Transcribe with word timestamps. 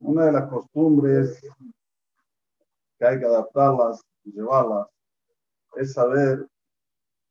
Una 0.00 0.26
de 0.26 0.32
las 0.32 0.48
costumbres 0.48 1.40
que 2.98 3.06
hay 3.06 3.18
que 3.18 3.26
adaptarlas 3.26 4.00
y 4.24 4.32
llevarlas 4.32 4.88
es 5.76 5.92
saber 5.92 6.46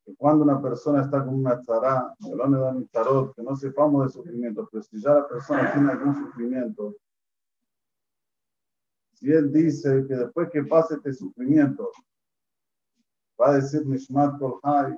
que 0.05 0.15
cuando 0.15 0.43
una 0.43 0.61
persona 0.61 1.01
está 1.01 1.23
con 1.23 1.35
una 1.35 1.59
tzara, 1.61 2.15
dan 2.19 2.87
tarot, 2.87 3.35
que 3.35 3.41
no 3.41 3.55
sepamos 3.55 4.05
de 4.05 4.11
sufrimiento, 4.13 4.67
pero 4.71 4.83
si 4.83 5.01
ya 5.01 5.15
la 5.15 5.27
persona 5.27 5.73
tiene 5.73 5.91
algún 5.91 6.15
sufrimiento, 6.15 6.95
si 9.13 9.31
él 9.31 9.51
dice 9.51 10.05
que 10.07 10.15
después 10.15 10.49
que 10.51 10.63
pase 10.63 10.95
este 10.95 11.13
sufrimiento, 11.13 11.91
va 13.39 13.49
a 13.49 13.53
decir 13.53 13.85
Nishmat 13.85 14.37
Kol 14.37 14.59
Hai, 14.61 14.97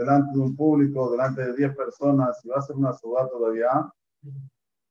delante 0.00 0.32
de 0.32 0.38
un 0.38 0.56
público, 0.56 1.10
delante 1.10 1.44
de 1.44 1.54
10 1.54 1.76
personas, 1.76 2.42
y 2.42 2.48
va 2.48 2.56
a 2.56 2.58
hacer 2.60 2.74
una 2.74 2.92
ciudad 2.94 3.28
todavía, 3.28 3.92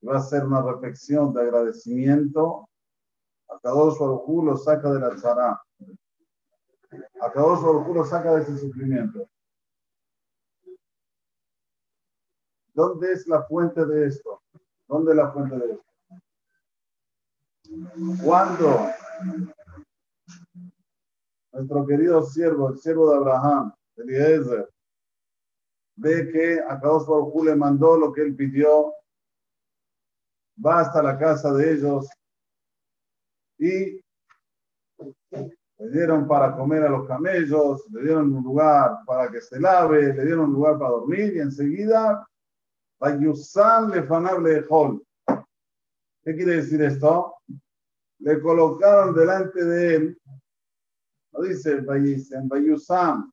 y 0.00 0.06
va 0.06 0.14
a 0.14 0.18
hacer 0.18 0.44
una 0.44 0.62
reflexión 0.62 1.34
de 1.34 1.42
agradecimiento, 1.42 2.68
a 3.48 3.58
Kadosh 3.58 3.98
Baruj 3.98 4.44
lo 4.44 4.56
saca 4.56 4.92
de 4.92 5.00
la 5.00 5.10
tzara. 5.16 5.60
A 7.20 7.32
Kadosh 7.32 7.92
lo 7.92 8.04
saca 8.04 8.34
de 8.34 8.42
ese 8.42 8.56
sufrimiento. 8.56 9.28
¿Dónde 12.72 13.12
es 13.12 13.26
la 13.26 13.42
fuente 13.42 13.84
de 13.84 14.06
esto? 14.06 14.40
¿Dónde 14.86 15.10
es 15.10 15.16
la 15.16 15.32
fuente 15.32 15.58
de 15.58 15.72
esto? 15.72 15.84
Cuando 18.24 18.90
nuestro 21.52 21.86
querido 21.86 22.22
siervo, 22.22 22.68
el 22.68 22.78
siervo 22.78 23.10
de 23.10 23.16
Abraham, 23.16 23.74
Eliezer, 23.96 24.70
ve 26.00 26.30
que 26.32 26.60
a 26.60 26.80
Kadosh 26.80 27.06
Baruj 27.06 27.44
le 27.44 27.54
mandó 27.54 27.96
lo 27.96 28.12
que 28.12 28.22
él 28.22 28.34
pidió, 28.34 28.94
va 30.64 30.80
hasta 30.80 31.02
la 31.02 31.18
casa 31.18 31.52
de 31.52 31.72
ellos 31.72 32.08
y 33.58 34.00
le 34.98 35.90
dieron 35.92 36.26
para 36.26 36.56
comer 36.56 36.84
a 36.84 36.88
los 36.88 37.06
camellos, 37.06 37.86
le 37.90 38.02
dieron 38.02 38.32
un 38.32 38.42
lugar 38.42 39.00
para 39.06 39.30
que 39.30 39.40
se 39.40 39.60
lave, 39.60 40.14
le 40.14 40.24
dieron 40.24 40.46
un 40.46 40.54
lugar 40.54 40.78
para 40.78 40.90
dormir 40.90 41.34
y 41.36 41.40
enseguida, 41.40 42.26
Bayusan 42.98 43.90
le 43.90 44.02
fanable 44.02 44.54
de 44.54 44.66
Hol. 44.68 45.02
¿Qué 46.22 46.34
quiere 46.34 46.56
decir 46.56 46.82
esto? 46.82 47.34
Le 48.18 48.40
colocaron 48.40 49.14
delante 49.14 49.64
de 49.64 49.94
él, 49.94 50.20
no 51.32 51.42
dice 51.42 51.80
Bayusam, 51.80 53.32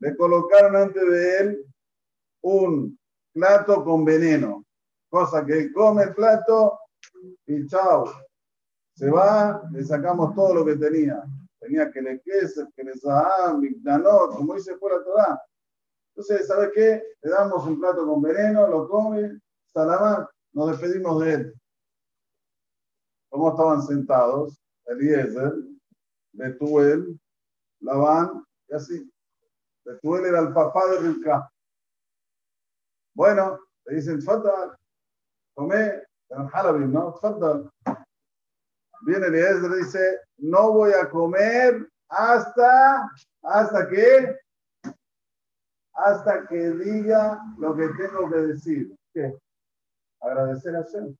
le 0.00 0.16
colocaron 0.16 0.72
delante 0.72 1.04
de 1.04 1.38
él 1.38 1.73
un 2.44 2.98
plato 3.32 3.82
con 3.84 4.04
veneno, 4.04 4.64
cosa 5.08 5.44
que 5.44 5.72
come 5.72 6.04
el 6.04 6.14
plato 6.14 6.78
y 7.46 7.66
chao, 7.66 8.04
se 8.94 9.10
va, 9.10 9.62
le 9.72 9.82
sacamos 9.82 10.34
todo 10.34 10.54
lo 10.54 10.64
que 10.64 10.76
tenía. 10.76 11.22
Tenía 11.58 11.90
que 11.90 12.02
le 12.02 12.20
queso, 12.20 12.68
que 12.76 12.84
le 12.84 12.94
saham, 12.94 13.62
como 14.36 14.54
dice 14.54 14.76
fue 14.76 14.92
la 14.92 15.02
Torah. 15.02 15.42
Entonces, 16.14 16.46
¿sabes 16.46 16.70
qué? 16.74 17.02
Le 17.22 17.30
damos 17.30 17.66
un 17.66 17.80
plato 17.80 18.06
con 18.06 18.20
veneno, 18.20 18.68
lo 18.68 18.88
come, 18.88 19.40
salamá, 19.72 20.28
nos 20.52 20.70
despedimos 20.70 21.24
de 21.24 21.32
él. 21.32 21.54
¿Cómo 23.30 23.50
estaban 23.50 23.82
sentados? 23.82 24.60
Eliezer, 24.84 25.54
Betuel, 26.32 27.18
Labán 27.80 28.44
y 28.68 28.74
así. 28.74 29.10
Betuel 29.84 30.26
era 30.26 30.40
el 30.40 30.52
papá 30.52 30.86
de 30.90 30.98
Rilka. 30.98 31.50
Bueno, 33.14 33.60
le 33.86 33.96
dicen, 33.96 34.20
fatal, 34.22 34.76
come, 35.54 36.02
en 36.30 36.92
¿no? 36.92 37.12
Fatal. 37.14 37.70
Viene 39.02 39.26
Eliezer 39.26 39.70
y 39.70 39.84
dice, 39.84 40.20
no 40.38 40.72
voy 40.72 40.92
a 40.92 41.08
comer 41.08 41.88
hasta, 42.08 43.08
hasta 43.42 43.88
que, 43.88 44.36
hasta 45.92 46.46
que 46.48 46.70
diga 46.70 47.40
lo 47.58 47.76
que 47.76 47.88
tengo 47.88 48.30
que 48.30 48.36
decir. 48.36 48.96
¿Qué? 49.12 49.36
Agradecer 50.20 50.74
a 50.74 50.82
Hashem. 50.82 51.14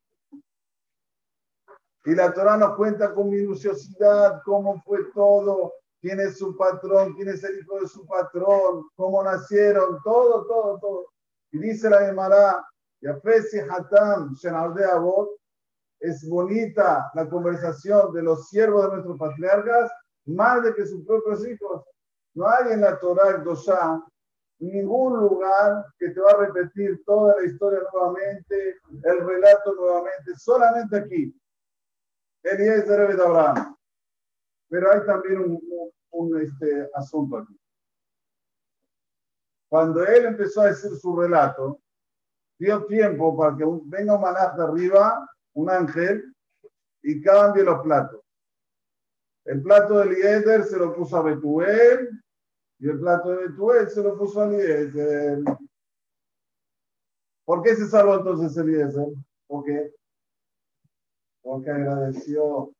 Y 2.07 2.15
la 2.15 2.33
Torah 2.33 2.57
nos 2.57 2.77
cuenta 2.77 3.15
con 3.15 3.31
minuciosidad 3.31 4.43
cómo 4.45 4.83
fue 4.83 5.05
todo, 5.15 5.75
quién 6.01 6.21
es 6.21 6.39
su 6.39 6.57
patrón, 6.57 7.15
quién 7.15 7.29
es 7.29 7.43
el 7.45 7.59
hijo 7.61 7.81
de 7.81 7.89
su 7.89 8.05
patrón, 8.07 8.89
cómo 8.95 9.23
nacieron, 9.23 10.03
todo, 10.03 10.47
todo, 10.47 10.79
todo. 10.79 11.14
Y 11.55 11.59
dice 11.59 11.89
la 11.89 12.01
Gemara, 12.05 12.67
Yafesi 13.01 13.61
Hatam, 13.61 14.35
Shenaldea 14.35 14.97
Abot, 14.97 15.31
es 16.01 16.29
bonita 16.29 17.13
la 17.15 17.29
conversación 17.29 18.13
de 18.13 18.23
los 18.23 18.49
siervos 18.49 18.83
de 18.83 18.91
nuestros 18.95 19.17
patriarcas 19.17 19.93
más 20.27 20.65
de 20.65 20.75
que 20.75 20.85
sus 20.85 21.07
propios 21.07 21.47
hijos. 21.47 21.85
No 22.35 22.49
hay 22.49 22.73
en 22.73 22.81
la 22.81 22.99
Torah 22.99 23.39
Dosha 23.39 24.03
ningún 24.59 25.21
lugar 25.21 25.87
que 25.97 26.09
te 26.09 26.21
va 26.21 26.33
a 26.33 26.39
repetir 26.39 27.01
toda 27.05 27.37
la 27.41 27.47
historia 27.47 27.79
nuevamente, 27.93 28.81
el 29.05 29.25
relato 29.25 29.75
nuevamente, 29.77 30.35
solamente 30.37 30.97
aquí. 30.97 31.41
Eliezer 32.43 33.17
de 33.17 33.23
Abraham. 33.23 33.77
Pero 34.69 34.91
hay 34.91 35.07
también 35.07 35.39
un, 35.39 35.93
un, 36.11 36.41
este, 36.41 36.91
asunto 36.95 37.39
aquí. 37.39 37.57
Cuando 39.69 40.05
él 40.07 40.27
empezó 40.27 40.63
a 40.63 40.67
decir 40.67 40.91
su 40.97 41.17
relato, 41.17 41.81
dio 42.59 42.85
tiempo 42.87 43.37
para 43.37 43.57
que 43.57 43.65
venga 43.87 44.15
un 44.15 44.23
manaz 44.23 44.57
de 44.57 44.63
arriba 44.63 45.29
un 45.55 45.71
ángel 45.71 46.35
y 47.03 47.21
cambie 47.23 47.65
los 47.65 47.83
platos. 47.83 48.21
El 49.45 49.63
plato 49.63 49.99
de 49.99 50.07
Eliezer 50.07 50.65
se 50.65 50.79
lo 50.79 50.95
puso 50.95 51.17
a 51.17 51.23
Betuel 51.23 52.11
y 52.79 52.89
el 52.89 52.99
plato 52.99 53.31
de 53.31 53.49
Betuel 53.49 53.89
se 53.91 54.03
lo 54.03 54.17
puso 54.19 54.41
a 54.41 54.47
Eliezer. 54.47 55.39
¿Por 57.45 57.63
qué 57.63 57.77
se 57.77 57.87
salvó 57.89 58.17
entonces 58.17 58.57
Eliezer? 58.57 59.09
¿Por 59.47 59.65
qué? 59.65 59.95
Porque 61.43 61.71
agradeció. 61.71 62.73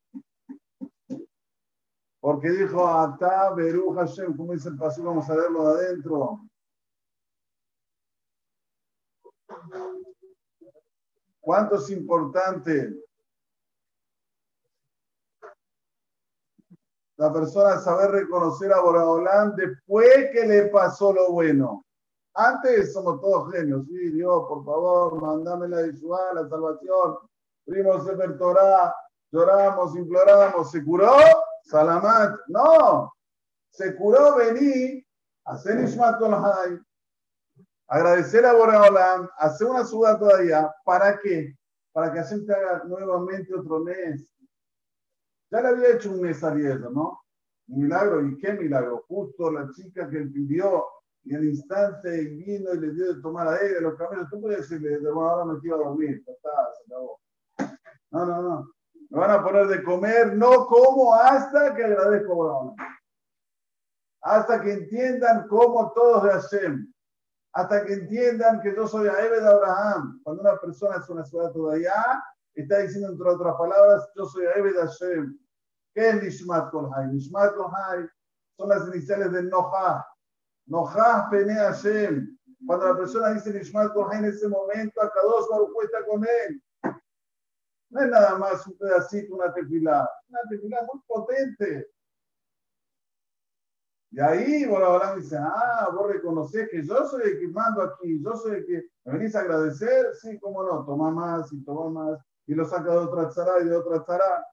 Porque 2.19 2.49
dijo, 2.49 2.87
Ata 2.87 3.53
Beru 3.53 3.93
Hashem, 3.93 4.35
como 4.35 4.53
dice 4.53 4.69
el 4.69 4.77
paso, 4.77 5.03
vamos 5.03 5.29
a 5.29 5.35
verlo 5.35 5.75
de 5.75 5.85
adentro. 5.85 6.39
¿Cuánto 11.39 11.75
es 11.75 11.89
importante 11.91 12.93
la 17.17 17.31
persona 17.31 17.77
saber 17.79 18.11
reconocer 18.11 18.73
a 18.73 18.81
Boraolán 18.81 19.55
después 19.55 20.31
que 20.33 20.45
le 20.45 20.67
pasó 20.67 21.13
lo 21.13 21.31
bueno? 21.31 21.85
Antes 22.33 22.91
somos 22.91 23.21
todos 23.21 23.53
genios, 23.53 23.85
sí, 23.87 24.11
Dios, 24.11 24.43
por 24.47 24.65
favor, 24.65 25.21
mandame 25.21 25.69
la 25.69 25.81
la 25.81 26.49
salvación. 26.49 27.17
Primos 27.63 28.05
Sefer 28.05 28.37
Torah, 28.37 28.93
lloramos, 29.31 29.95
imploramos, 29.95 30.69
¿se 30.69 30.83
curó? 30.83 31.15
Salamat, 31.63 32.37
no, 32.47 33.13
se 33.69 33.95
curó, 33.95 34.35
vení, 34.35 35.05
hacer 35.45 35.83
Ishmat 35.83 36.21
Hay 36.21 36.77
agradecer 37.87 38.45
a 38.45 38.53
Boreolam, 38.53 39.29
hacer 39.37 39.67
una 39.67 39.85
suda 39.85 40.17
todavía, 40.17 40.73
¿para 40.83 41.19
qué? 41.19 41.55
Para 41.91 42.11
que 42.11 42.19
Hashem 42.19 42.45
te 42.45 42.53
haga 42.53 42.83
nuevamente 42.85 43.53
otro 43.53 43.79
mes. 43.79 44.27
Ya 45.51 45.61
le 45.61 45.67
había 45.69 45.91
hecho 45.91 46.11
un 46.11 46.21
mes 46.21 46.43
a 46.43 46.53
¿no? 46.53 47.21
Un 47.67 47.81
milagro, 47.83 48.25
¿y 48.25 48.37
qué 48.37 48.53
milagro? 48.53 49.05
Justo 49.07 49.51
la 49.51 49.69
chica 49.71 50.09
que 50.09 50.19
pidió, 50.21 50.85
y 51.23 51.33
al 51.33 51.43
instante 51.43 52.21
vino 52.25 52.73
y 52.73 52.79
le 52.79 52.91
dio 52.91 53.15
de 53.15 53.21
tomar 53.21 53.47
a 53.47 53.61
ella 53.61 53.81
los 53.81 53.95
camellos. 53.95 54.29
Tú 54.29 54.41
puedes 54.41 54.69
decirle, 54.69 54.99
bueno, 54.99 55.29
ahora 55.29 55.53
me 55.53 55.59
quiero 55.59 55.77
dormir, 55.77 56.23
está, 56.25 56.49
se 56.77 56.93
acabó. 56.93 57.19
No, 58.11 58.25
no, 58.25 58.41
no. 58.41 58.71
Me 59.09 59.19
van 59.19 59.31
a 59.31 59.43
poner 59.43 59.67
de 59.67 59.83
comer, 59.83 60.35
no 60.35 60.67
como 60.67 61.13
hasta 61.15 61.73
que 61.75 61.83
agradezco 61.83 62.31
a 62.31 62.35
Boreolam. 62.35 62.75
Hasta 64.21 64.61
que 64.61 64.73
entiendan 64.73 65.47
cómo 65.47 65.91
todos 65.93 66.23
de 66.23 66.29
Hashem 66.29 66.93
hasta 67.55 67.85
que 67.85 67.93
entiendan 67.93 68.59
que 68.61 68.75
yo 68.75 68.85
soy 68.85 69.07
Aebe 69.07 69.39
de 69.39 69.47
Abraham. 69.47 70.19
Cuando 70.23 70.41
una 70.41 70.59
persona 70.59 70.97
es 70.97 71.09
una 71.09 71.23
ciudad 71.23 71.53
todavía, 71.53 71.93
está 72.53 72.79
diciendo 72.79 73.09
entre 73.09 73.29
otras 73.29 73.55
palabras, 73.55 74.09
yo 74.13 74.25
soy 74.25 74.45
Aebe 74.47 74.73
de 74.73 74.81
Hashem. 74.81 75.39
¿Qué 75.93 76.09
es 76.09 76.21
Nishmat 76.21 76.69
Kolhai? 76.69 77.07
Nishmat 77.13 77.55
Kolhai 77.55 78.09
son 78.57 78.69
las 78.69 78.85
iniciales 78.89 79.31
de 79.31 79.43
Noha. 79.43 80.05
Noha 80.67 81.29
Pene 81.31 81.53
Hashem. 81.53 82.37
Cuando 82.67 82.87
la 82.87 82.97
persona 82.97 83.33
dice 83.33 83.53
Nishmat 83.53 83.93
Kolhai 83.93 84.19
en 84.19 84.25
ese 84.25 84.49
momento, 84.49 85.01
acá 85.01 85.19
dos 85.23 85.47
Baruch 85.49 85.85
está 85.85 86.05
con 86.05 86.25
él. 86.25 86.61
No 87.89 88.01
es 88.01 88.09
nada 88.09 88.37
más 88.37 88.67
un 88.67 88.77
pedacito, 88.77 89.33
una 89.33 89.53
tefilá. 89.53 90.09
Una 90.27 90.39
tefilá 90.49 90.85
muy 90.91 91.01
potente. 91.07 91.87
Y 94.15 94.21
ahí 94.21 94.65
Borobalán 94.65 95.19
dice, 95.19 95.35
ah, 95.37 95.89
vos 95.93 96.07
reconocés 96.07 96.69
que 96.69 96.81
yo 96.85 97.05
soy 97.05 97.21
el 97.23 97.37
que 97.37 97.49
mando 97.49 97.81
aquí, 97.81 98.23
yo 98.23 98.33
soy 98.37 98.55
el 98.55 98.65
que 98.65 98.87
me 99.03 99.17
venís 99.17 99.35
a 99.35 99.41
agradecer, 99.41 100.15
sí, 100.15 100.39
cómo 100.39 100.63
no, 100.63 100.85
toma 100.85 101.11
más 101.11 101.51
y 101.51 101.61
toma 101.65 101.89
más, 101.89 102.19
y 102.47 102.55
lo 102.55 102.63
saca 102.63 102.91
de 102.91 102.97
otra 102.97 103.27
tzara 103.27 103.59
y 103.59 103.65
de 103.65 103.75
otra 103.75 104.05
tzara. 104.05 104.47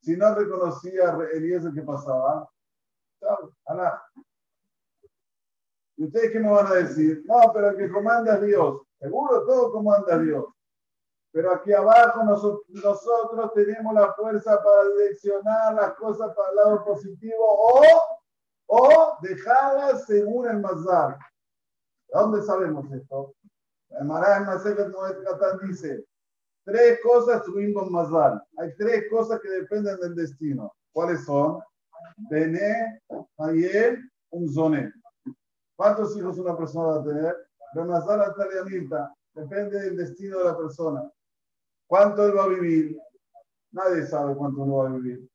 Si 0.00 0.16
no 0.16 0.34
reconocía 0.34 1.14
Eliezer 1.34 1.74
que 1.74 1.82
pasaba, 1.82 2.48
chao, 3.20 3.52
alá. 3.66 4.02
¿Y 5.98 6.06
ustedes 6.06 6.32
qué 6.32 6.40
me 6.40 6.48
van 6.48 6.68
a 6.68 6.76
decir? 6.76 7.22
No, 7.26 7.52
pero 7.52 7.68
el 7.68 7.76
que 7.76 7.90
comanda 7.90 8.36
es 8.36 8.46
Dios. 8.46 8.80
Seguro 8.98 9.44
todo 9.44 9.72
comanda 9.72 10.18
Dios. 10.18 10.46
Pero 11.32 11.52
aquí 11.52 11.70
abajo 11.74 12.24
nosotros, 12.24 12.62
nosotros 12.68 13.52
tenemos 13.52 13.92
la 13.92 14.14
fuerza 14.14 14.58
para 14.62 14.88
direccionar 14.88 15.74
las 15.74 15.92
cosas 15.96 16.34
para 16.34 16.48
el 16.48 16.56
lado 16.56 16.84
positivo 16.86 17.44
o, 17.46 18.15
o 18.66 19.16
dejarlas 19.22 20.06
según 20.06 20.48
el 20.48 20.60
Mazar. 20.60 21.18
¿Dónde 22.12 22.42
sabemos 22.42 22.90
esto? 22.92 23.34
El 23.90 24.04
Marán 24.04 24.44
Catán 24.44 25.58
dice, 25.66 26.04
tres 26.64 27.00
cosas 27.02 27.42
tuvimos 27.44 27.90
Mazar. 27.90 28.42
Hay 28.58 28.74
tres 28.76 29.04
cosas 29.10 29.40
que 29.40 29.48
dependen 29.48 29.98
del 30.00 30.14
destino. 30.14 30.72
¿Cuáles 30.92 31.24
son? 31.24 31.60
Bené, 32.30 33.02
Ayel, 33.38 34.10
Umzoné. 34.30 34.92
¿Cuántos 35.76 36.16
hijos 36.16 36.38
una 36.38 36.56
persona 36.56 36.86
va 36.86 37.00
a 37.00 37.04
tener? 37.04 37.36
Remazar 37.74 38.20
hasta 38.20 38.46
la 38.46 39.14
Depende 39.34 39.78
del 39.80 39.96
destino 39.98 40.38
de 40.38 40.44
la 40.44 40.56
persona. 40.56 41.10
¿Cuánto 41.86 42.26
él 42.26 42.36
va 42.36 42.44
a 42.44 42.48
vivir? 42.48 42.98
Nadie 43.70 44.06
sabe 44.06 44.34
cuánto 44.34 44.62
uno 44.62 44.76
va 44.76 44.88
a 44.88 44.92
vivir. 44.92 45.28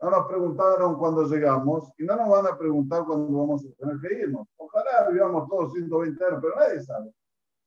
No 0.00 0.10
nos 0.10 0.26
preguntaron 0.26 0.96
cuando 0.98 1.24
llegamos 1.24 1.92
y 1.98 2.04
no 2.04 2.16
nos 2.16 2.28
van 2.28 2.46
a 2.46 2.56
preguntar 2.56 3.04
cuándo 3.04 3.38
vamos 3.38 3.64
a 3.64 3.74
tener 3.78 3.98
que 4.00 4.22
irnos. 4.22 4.48
Ojalá 4.56 5.10
vivamos 5.10 5.46
todos 5.48 5.72
120 5.74 6.24
años, 6.24 6.38
pero 6.40 6.56
nadie 6.56 6.82
sabe. 6.82 7.12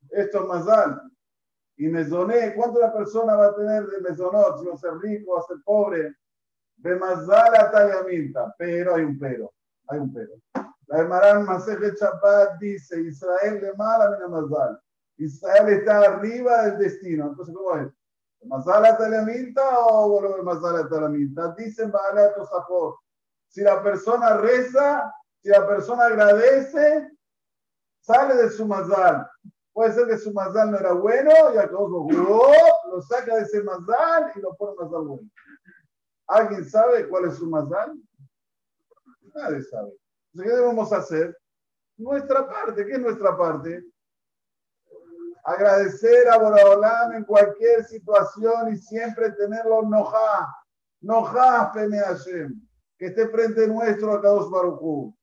Esto 0.09 0.41
es 0.41 0.47
más 0.47 0.67
alto. 0.67 1.09
Y 1.77 1.87
mesoné, 1.87 2.53
¿cuánto 2.55 2.79
una 2.79 2.91
persona 2.91 3.35
va 3.35 3.47
a 3.47 3.55
tener 3.55 3.85
de 3.87 4.01
mesonot? 4.01 4.59
Si 4.59 4.65
va 4.65 4.73
a 4.73 4.77
ser 4.77 4.97
rico, 4.99 5.33
va 5.33 5.39
a 5.41 5.43
ser 5.43 5.57
pobre. 5.63 6.15
De 6.77 6.95
mazal 6.95 7.55
a 7.55 8.03
minta. 8.07 8.53
Pero 8.57 8.95
hay 8.95 9.03
un 9.03 9.19
pero. 9.19 9.53
Hay 9.87 9.99
un 9.99 10.11
pero. 10.11 10.33
La 10.87 10.99
Hermarán 10.99 11.45
Maseje 11.45 11.95
Chapat 11.95 12.59
dice, 12.59 12.99
Israel 12.99 13.61
de 13.61 13.73
mala 13.73 14.11
mina 14.11 14.27
mazal. 14.27 14.79
Israel 15.17 15.69
está 15.69 15.99
arriba 15.99 16.63
del 16.63 16.79
destino. 16.79 17.27
Entonces, 17.27 17.55
¿cómo 17.55 17.77
es? 17.77 17.87
¿Mazala 18.45 18.97
talaminta 18.97 19.79
o 19.79 20.43
mazala 20.43 20.87
talaminta? 20.89 21.53
Dicen 21.57 21.91
Baala 21.91 22.33
Tosafot. 22.33 22.97
Si 23.47 23.61
la 23.61 23.81
persona 23.81 24.37
reza, 24.37 25.13
si 25.41 25.49
la 25.49 25.67
persona 25.67 26.05
agradece, 26.05 27.11
sale 28.01 28.35
de 28.35 28.49
su 28.49 28.65
mazal. 28.65 29.27
Puede 29.71 29.93
ser 29.93 30.07
que 30.07 30.17
su 30.17 30.33
mazal 30.33 30.71
no 30.71 30.77
era 30.77 30.93
bueno 30.93 31.31
y 31.53 31.57
a 31.57 31.69
todos 31.69 31.89
lo, 31.89 32.51
lo 32.91 33.01
saca 33.01 33.35
de 33.35 33.41
ese 33.41 33.63
mazal 33.63 34.31
y 34.35 34.39
lo 34.39 34.55
pone 34.55 34.75
mazal 34.75 35.05
bueno. 35.05 35.29
¿Alguien 36.27 36.65
sabe 36.65 37.07
cuál 37.07 37.25
es 37.25 37.35
su 37.35 37.49
mazal? 37.49 37.93
Nadie 39.35 39.61
sabe. 39.63 39.91
¿qué 40.33 40.49
debemos 40.49 40.91
hacer? 40.91 41.37
Nuestra 41.97 42.47
parte. 42.47 42.85
¿Qué 42.85 42.93
es 42.93 42.99
nuestra 42.99 43.37
parte? 43.37 43.83
Agradecer 45.43 46.29
a 46.29 46.37
Boraholam 46.37 47.13
en 47.13 47.23
cualquier 47.25 47.83
situación 47.83 48.73
y 48.73 48.77
siempre 48.77 49.31
tenerlo 49.31 49.81
noja. 49.81 50.55
Noja, 51.01 51.71
Pene 51.73 51.99
Hashem. 51.99 52.61
Que 52.97 53.07
esté 53.07 53.27
frente 53.27 53.67
nuestro 53.67 54.13
a 54.13 54.21
Kadosh 54.21 54.49
Baruchu. 54.49 55.15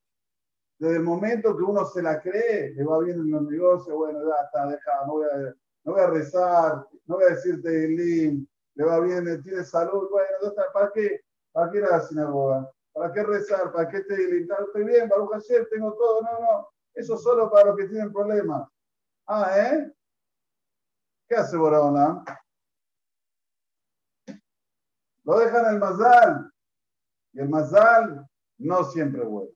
Desde 0.77 0.97
el 0.97 1.03
momento 1.03 1.55
que 1.55 1.63
uno 1.63 1.85
se 1.85 2.01
la 2.01 2.19
cree, 2.19 2.73
le 2.73 2.83
va 2.83 2.99
bien 2.99 3.19
en 3.19 3.31
los 3.31 3.43
negocios, 3.43 3.95
bueno, 3.95 4.19
ya 4.27 4.45
está, 4.45 4.67
deja, 4.67 5.05
no 5.05 5.13
voy 5.13 5.27
a, 5.31 5.55
no 5.83 5.93
voy 5.93 6.01
a 6.01 6.07
rezar, 6.07 6.87
no 7.05 7.15
voy 7.15 7.23
a 7.25 7.35
decirte 7.35 7.85
el 7.85 8.47
le 8.75 8.85
va 8.85 8.99
bien, 8.99 9.43
tiene 9.43 9.63
salud, 9.63 10.09
bueno, 10.09 10.53
¿para 10.73 10.91
qué? 10.91 11.21
¿Para 11.51 11.69
qué 11.69 11.77
ir 11.79 11.85
a 11.85 11.97
la 11.97 12.01
sinagoga? 12.01 12.71
¿Para 12.93 13.11
qué 13.13 13.23
rezar? 13.23 13.71
¿Para 13.71 13.89
qué 13.89 14.01
te 14.01 14.17
limitar? 14.17 14.61
Estoy 14.61 14.85
bien, 14.85 15.09
Baruch 15.09 15.31
Hashem, 15.31 15.65
tengo 15.69 15.93
todo. 15.93 16.21
No, 16.21 16.39
no. 16.39 16.67
Eso 16.93 17.17
solo 17.17 17.49
para 17.49 17.67
los 17.67 17.77
que 17.77 17.87
tienen 17.87 18.11
problemas. 18.11 18.67
Ah, 19.27 19.51
¿eh? 19.57 19.91
¿Qué 21.31 21.37
hace 21.37 21.55
Boraholam? 21.55 22.25
Lo 25.23 25.39
dejan 25.39 25.73
el 25.73 25.79
mazal. 25.79 26.51
Y 27.31 27.39
el 27.39 27.47
mazal 27.47 28.27
no 28.57 28.83
siempre 28.83 29.23
vuelve. 29.23 29.55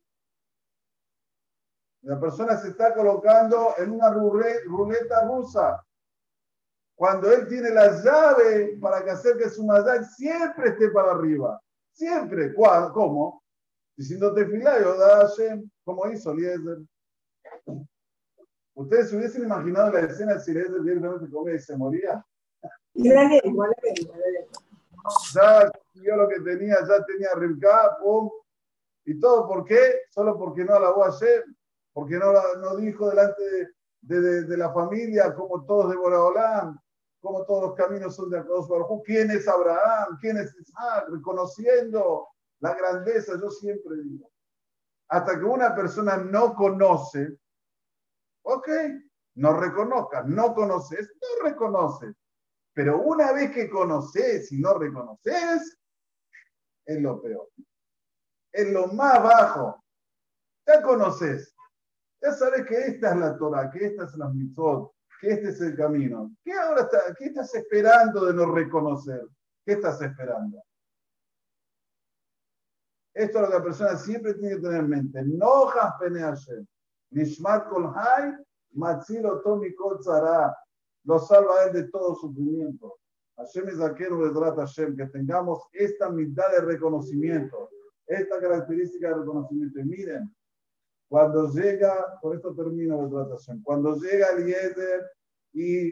La 2.04 2.18
persona 2.18 2.56
se 2.56 2.70
está 2.70 2.94
colocando 2.94 3.74
en 3.78 3.92
una 3.92 4.10
ruleta 4.10 5.26
rusa. 5.28 5.86
Cuando 6.96 7.30
él 7.30 7.46
tiene 7.50 7.72
la 7.72 8.02
llave 8.02 8.78
para 8.80 9.04
que 9.04 9.12
hacer 9.12 9.38
que 9.38 9.50
su 9.50 9.66
mazal 9.66 10.06
siempre 10.06 10.70
esté 10.70 10.92
para 10.92 11.12
arriba. 11.12 11.62
Siempre. 11.92 12.56
¿Cómo? 12.56 13.44
Diciendo 13.98 14.34
tefilá, 14.34 14.78
Hashem, 14.80 15.70
como 15.84 16.10
hizo 16.10 16.32
Eliezer. 16.32 16.78
¿Ustedes 18.76 19.10
se 19.10 19.18
hubiesen 19.18 19.44
imaginado 19.44 19.92
la 19.92 20.02
escena 20.02 20.38
si 20.38 20.52
Eliezer 20.52 20.82
directamente 20.82 21.32
comía 21.32 21.56
y 21.56 21.60
se 21.60 21.78
moría? 21.78 22.26
Ya 25.34 25.72
consiguió 25.72 26.18
lo 26.18 26.28
que 26.28 26.42
tenía, 26.42 26.76
ya 26.88 27.06
tenía 27.06 27.30
Rivka, 27.36 27.98
pum. 28.02 28.30
¿Y 29.06 29.20
todo 29.20 29.48
por 29.48 29.64
qué? 29.64 30.02
Solo 30.10 30.38
porque 30.38 30.66
no 30.66 30.76
alabó 30.76 31.06
a 31.06 31.12
Hashem, 31.12 31.56
porque 31.94 32.18
no, 32.18 32.34
no 32.58 32.76
dijo 32.76 33.10
delante 33.10 33.42
de, 34.02 34.44
de, 34.44 34.58
la 34.58 34.74
familia 34.74 35.34
como 35.34 35.64
todos 35.64 35.92
de 35.92 35.96
Boraholam, 35.96 36.78
como 37.22 37.46
todos 37.46 37.70
los 37.70 37.76
caminos 37.76 38.16
son 38.16 38.30
de 38.30 38.40
Akadosh 38.40 38.68
Baruj 38.68 39.04
¿Quién 39.04 39.32
es 39.32 39.48
Abraham? 39.48 40.18
¿Quién 40.20 40.38
es 40.38 40.56
Isaac? 40.60 41.06
Reconociendo 41.10 42.28
la 42.60 42.76
grandeza, 42.76 43.34
yo 43.40 43.50
siempre 43.50 43.96
digo. 44.04 44.30
Hasta 45.08 45.40
que 45.40 45.46
una 45.46 45.74
persona 45.76 46.18
no 46.18 46.56
conoce, 46.56 47.38
ok, 48.46 48.70
no 49.36 49.60
reconozca, 49.60 50.24
no 50.24 50.54
conoces, 50.54 51.12
no 51.22 51.48
reconoces. 51.48 52.16
Pero 52.74 53.02
una 53.02 53.32
vez 53.32 53.52
que 53.52 53.70
conoces 53.70 54.52
y 54.52 54.60
no 54.60 54.78
reconoces, 54.78 55.78
es 56.86 57.02
lo 57.02 57.22
peor. 57.22 57.50
Es 58.52 58.72
lo 58.72 58.88
más 58.88 59.22
bajo. 59.22 59.84
Ya 60.68 60.82
conoces. 60.82 61.56
Ya 62.22 62.32
sabes 62.34 62.66
que 62.66 62.76
esta 62.88 63.12
es 63.12 63.18
la 63.18 63.38
Torah, 63.38 63.70
que 63.70 63.86
esta 63.86 64.06
es 64.06 64.16
la 64.16 64.30
mitzvot, 64.30 64.94
que 65.22 65.30
este 65.30 65.50
es 65.50 65.62
el 65.62 65.76
camino. 65.76 66.36
¿Qué 66.44 66.54
ahora 66.54 66.90
qué 67.18 67.26
estás 67.26 67.54
esperando 67.56 68.26
de 68.26 68.34
no 68.34 68.52
reconocer? 68.52 69.22
¿Qué 69.66 69.74
estás 69.74 70.02
esperando? 70.02 70.62
Esto 73.14 73.38
es 73.38 73.42
lo 73.42 73.48
que 73.48 73.58
la 73.58 73.64
persona 73.64 73.98
siempre 73.98 74.34
tiene 74.34 74.56
que 74.56 74.62
tener 74.62 74.82
en 74.82 74.90
mente. 74.90 75.24
No 75.24 75.72
pene 76.00 76.20
Hashem. 76.20 76.66
Nishmat 77.16 77.70
kol 77.70 77.94
hay, 77.96 78.34
matzilo 78.76 79.42
tomi 79.42 79.74
kotzara. 79.74 80.54
Lo 81.06 81.20
salva 81.20 81.66
él 81.66 81.74
de 81.74 81.84
todo 81.90 82.16
sufrimiento. 82.16 82.98
Hashem 83.38 83.68
es 83.70 83.80
aquel 83.80 84.34
trata 84.34 84.62
Hashem, 84.62 84.96
que 84.96 85.06
tengamos 85.08 85.68
esta 85.74 86.10
mitad 86.10 86.50
de 86.52 86.62
reconocimiento, 86.62 87.70
esta 88.08 88.40
característica 88.40 89.10
de 89.10 89.16
reconocimiento. 89.16 89.80
Y 89.80 89.84
miren, 89.84 90.36
cuando 91.10 91.50
llega, 91.50 92.20
por 92.22 92.36
esto 92.36 92.56
termino 92.56 93.02
la 93.04 93.10
tratación, 93.10 93.62
cuando 93.62 93.96
llega 93.96 94.32
Eliezer 94.32 95.06
y 95.54 95.92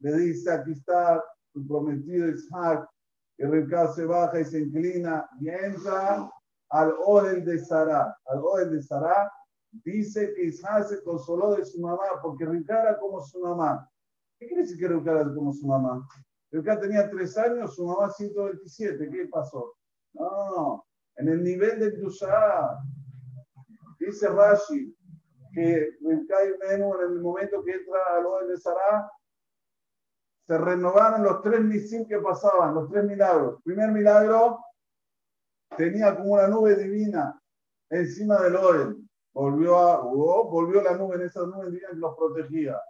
le 0.00 0.16
dice, 0.16 0.52
aquí 0.52 0.72
está 0.72 1.22
tu 1.52 1.66
prometido 1.66 2.28
Isaac, 2.28 2.88
que 3.36 3.46
Rebeca 3.46 3.88
se 3.92 4.04
baja 4.04 4.40
y 4.40 4.44
se 4.44 4.60
inclina 4.60 5.28
y 5.40 5.48
entra 5.48 6.30
al 6.70 6.94
Ohel 7.04 7.44
de 7.44 7.58
Sará. 7.58 8.16
Al 8.26 8.38
Ohel 8.40 8.70
de 8.70 8.82
Sará 8.82 9.30
dice 9.72 10.32
que 10.34 10.44
Isaac 10.46 10.88
se 10.88 11.02
consoló 11.02 11.54
de 11.54 11.64
su 11.64 11.80
mamá 11.80 12.04
porque 12.22 12.44
Rebeca 12.44 12.82
era 12.82 12.98
como 12.98 13.20
su 13.20 13.40
mamá. 13.40 13.88
¿Qué 14.38 14.46
quiere 14.46 14.62
decir 14.62 14.78
que 14.78 14.88
Rebeca 14.88 15.12
era 15.12 15.34
como 15.34 15.52
su 15.52 15.66
mamá? 15.66 16.06
Rebeca 16.50 16.80
tenía 16.80 17.08
tres 17.10 17.36
años, 17.38 17.74
su 17.74 17.86
mamá 17.86 18.10
127. 18.10 19.10
¿Qué 19.10 19.28
pasó? 19.28 19.74
No, 20.12 20.84
en 21.16 21.28
el 21.28 21.42
nivel 21.42 21.78
de 21.78 21.90
Dushá, 21.92 22.78
Dice 24.00 24.28
Rashi 24.28 24.96
que 25.52 25.98
Menú, 26.00 26.94
en 26.94 27.12
el 27.12 27.20
momento 27.20 27.62
que 27.62 27.72
entra 27.72 27.98
al 28.16 28.48
de 28.48 28.56
Sará, 28.56 29.10
se 30.46 30.58
renovaron 30.58 31.22
los 31.22 31.42
tres 31.42 31.60
misim 31.60 32.06
que 32.06 32.18
pasaban, 32.18 32.74
los 32.74 32.90
tres 32.90 33.04
milagros. 33.04 33.60
Primer 33.62 33.90
milagro, 33.90 34.58
tenía 35.76 36.16
como 36.16 36.34
una 36.34 36.48
nube 36.48 36.76
divina 36.76 37.40
encima 37.90 38.40
del 38.42 38.56
Oel. 38.56 39.09
Volvió, 39.32 39.78
a, 39.78 40.04
oh, 40.04 40.48
volvió 40.50 40.82
la 40.82 40.96
nube, 40.96 41.16
en 41.16 41.22
esa 41.22 41.40
nube 41.40 41.66
divina 41.66 41.88
que 41.90 41.96
los 41.96 42.16
protegía. 42.16 42.80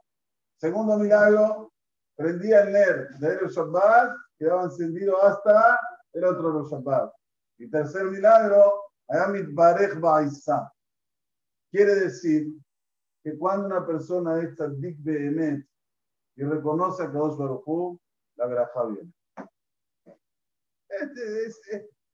Segundo 0.56 0.96
milagro, 0.96 1.72
prendía 2.16 2.62
el 2.62 2.72
NER 2.72 3.08
de 3.18 3.34
el 3.34 3.48
Shabbat, 3.48 4.16
quedaba 4.38 4.64
encendido 4.64 5.22
hasta 5.22 5.78
el 6.12 6.24
otro 6.24 6.66
Shabbat. 6.68 7.12
Y 7.58 7.68
tercer 7.70 8.04
milagro, 8.04 8.84
Ayamit 9.08 9.52
Barej 9.52 9.98
Baisa 9.98 10.72
Quiere 11.70 11.94
decir 11.94 12.48
que 13.22 13.38
cuando 13.38 13.66
una 13.66 13.86
persona 13.86 14.42
está 14.42 14.68
dik 14.68 14.96
behemet 15.02 15.64
y 16.36 16.42
reconoce 16.42 17.02
a 17.02 17.12
Kadosh 17.12 17.36
Baruj 17.36 17.98
la 18.36 18.46
verajá 18.46 18.86
viene. 18.86 19.12
Este 20.88 21.44
es, 21.44 21.60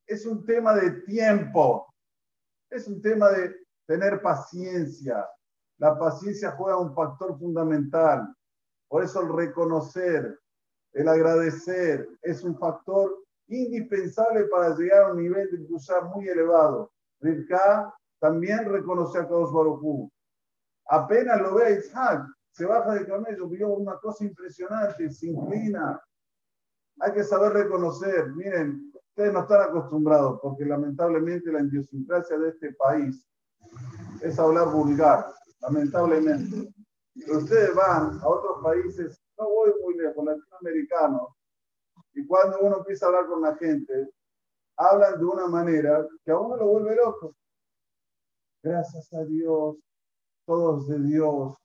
es 0.06 0.26
un 0.26 0.44
tema 0.44 0.74
de 0.74 0.90
tiempo, 1.02 1.86
es 2.70 2.86
un 2.86 3.00
tema 3.00 3.30
de 3.30 3.65
tener 3.86 4.20
paciencia. 4.20 5.26
La 5.78 5.98
paciencia 5.98 6.52
juega 6.52 6.78
un 6.78 6.94
factor 6.94 7.38
fundamental. 7.38 8.34
Por 8.88 9.04
eso 9.04 9.22
el 9.22 9.32
reconocer, 9.34 10.38
el 10.92 11.08
agradecer, 11.08 12.08
es 12.22 12.42
un 12.44 12.58
factor 12.58 13.16
indispensable 13.48 14.44
para 14.44 14.76
llegar 14.76 15.04
a 15.04 15.12
un 15.12 15.22
nivel 15.22 15.50
de 15.50 15.66
cruzar 15.66 16.04
muy 16.04 16.28
elevado. 16.28 16.92
Rivka 17.20 17.94
también 18.18 18.64
reconoce 18.70 19.18
a 19.18 19.28
Kadosh 19.28 19.52
Baruj 19.52 20.10
Apenas 20.88 21.40
lo 21.40 21.54
ve 21.56 21.78
Isaac, 21.78 22.24
se 22.52 22.64
baja 22.64 22.94
del 22.94 23.06
camello, 23.06 23.48
vio 23.48 23.68
una 23.68 23.98
cosa 23.98 24.24
impresionante, 24.24 25.10
se 25.10 25.26
inclina. 25.26 26.00
Hay 27.00 27.12
que 27.12 27.24
saber 27.24 27.52
reconocer. 27.52 28.32
Miren, 28.34 28.92
ustedes 28.94 29.32
no 29.32 29.40
están 29.40 29.62
acostumbrados, 29.62 30.38
porque 30.40 30.64
lamentablemente 30.64 31.52
la 31.52 31.60
idiosincrasia 31.60 32.38
de 32.38 32.50
este 32.50 32.72
país 32.74 33.26
es 34.22 34.38
hablar 34.38 34.70
vulgar, 34.70 35.32
lamentablemente. 35.60 36.72
Pero 37.14 37.38
ustedes 37.38 37.74
van 37.74 38.18
a 38.20 38.28
otros 38.28 38.62
países, 38.62 39.20
no 39.38 39.48
voy 39.48 39.72
muy 39.82 39.96
lejos, 39.96 40.24
latinoamericanos, 40.24 41.28
y 42.14 42.26
cuando 42.26 42.58
uno 42.60 42.78
empieza 42.78 43.06
a 43.06 43.08
hablar 43.08 43.26
con 43.26 43.42
la 43.42 43.56
gente, 43.56 44.10
hablan 44.76 45.18
de 45.18 45.24
una 45.24 45.46
manera 45.46 46.06
que 46.24 46.30
a 46.30 46.38
uno 46.38 46.56
lo 46.56 46.66
vuelve 46.66 46.96
loco. 46.96 47.34
Gracias 48.62 49.12
a 49.12 49.24
Dios, 49.24 49.76
todos 50.46 50.88
de 50.88 50.98
Dios. 51.00 51.56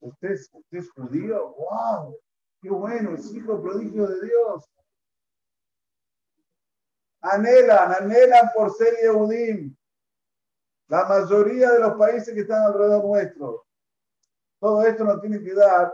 ¿Usted, 0.00 0.36
usted 0.52 0.78
es 0.78 0.90
judío? 0.90 1.54
¡Wow! 1.54 2.16
¡Qué 2.60 2.70
bueno! 2.70 3.14
Es 3.14 3.32
hijo 3.34 3.60
prodigio 3.62 4.06
de 4.06 4.26
Dios. 4.26 4.68
Anhelan, 7.22 7.92
anhelan 7.92 8.50
por 8.54 8.72
ser 8.74 8.94
Yehudim. 9.02 9.76
La 10.92 11.06
mayoría 11.06 11.70
de 11.70 11.78
los 11.78 11.94
países 11.94 12.34
que 12.34 12.42
están 12.42 12.64
alrededor 12.64 13.02
nuestro. 13.02 13.64
Todo 14.60 14.82
esto 14.82 15.04
nos 15.04 15.22
tiene 15.22 15.42
que 15.42 15.54
dar, 15.54 15.90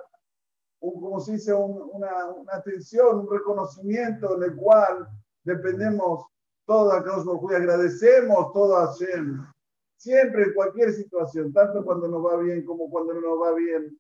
un, 0.80 1.00
como 1.00 1.20
se 1.20 1.34
dice, 1.34 1.54
una, 1.54 2.26
una, 2.26 2.54
atención, 2.54 3.20
un 3.20 3.30
reconocimiento 3.30 4.34
en 4.34 4.42
el 4.42 4.56
cual 4.56 5.06
dependemos 5.44 6.26
todos 6.66 6.92
a 6.94 7.02
Dios 7.04 7.24
y 7.48 7.54
agradecemos 7.54 8.52
todo 8.52 8.76
a 8.76 8.88
Hashem. 8.88 9.46
Siempre, 9.96 10.42
en 10.42 10.54
cualquier 10.54 10.92
situación, 10.92 11.52
tanto 11.52 11.84
cuando 11.84 12.08
nos 12.08 12.26
va 12.26 12.36
bien 12.38 12.66
como 12.66 12.90
cuando 12.90 13.14
no 13.14 13.20
nos 13.20 13.40
va 13.40 13.54
bien, 13.54 13.96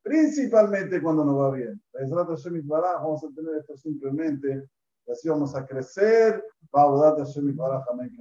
principalmente 0.00 1.02
cuando 1.02 1.24
nos 1.24 1.40
va 1.40 1.50
bien. 1.50 1.82
Vamos 1.92 3.24
a 3.24 3.28
tener 3.34 3.56
esto 3.56 3.76
simplemente, 3.76 4.64
así 5.10 5.28
vamos 5.28 5.56
a 5.56 5.66
crecer. 5.66 6.40
Amén. 6.70 8.16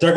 Check 0.00 0.14
out 0.14 0.16